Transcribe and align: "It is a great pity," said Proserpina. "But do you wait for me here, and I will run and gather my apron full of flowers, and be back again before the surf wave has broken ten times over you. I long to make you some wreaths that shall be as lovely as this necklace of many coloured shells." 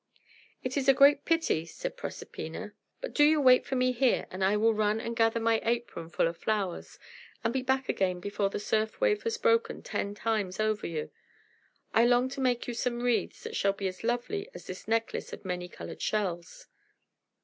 "It 0.63 0.77
is 0.77 0.89
a 0.89 0.95
great 0.95 1.25
pity," 1.25 1.63
said 1.67 1.95
Proserpina. 1.95 2.73
"But 3.01 3.13
do 3.13 3.23
you 3.23 3.39
wait 3.39 3.67
for 3.67 3.75
me 3.75 3.91
here, 3.91 4.25
and 4.31 4.43
I 4.43 4.57
will 4.57 4.73
run 4.73 4.99
and 4.99 5.15
gather 5.15 5.39
my 5.39 5.61
apron 5.63 6.09
full 6.09 6.25
of 6.27 6.37
flowers, 6.37 6.97
and 7.43 7.53
be 7.53 7.61
back 7.61 7.87
again 7.87 8.19
before 8.19 8.49
the 8.49 8.57
surf 8.59 8.99
wave 8.99 9.21
has 9.21 9.37
broken 9.37 9.83
ten 9.83 10.15
times 10.15 10.59
over 10.59 10.87
you. 10.87 11.11
I 11.93 12.05
long 12.05 12.29
to 12.29 12.41
make 12.41 12.67
you 12.67 12.73
some 12.73 13.03
wreaths 13.03 13.43
that 13.43 13.55
shall 13.55 13.73
be 13.73 13.87
as 13.87 14.03
lovely 14.03 14.49
as 14.55 14.65
this 14.65 14.87
necklace 14.87 15.33
of 15.33 15.45
many 15.45 15.69
coloured 15.69 16.01
shells." 16.01 16.65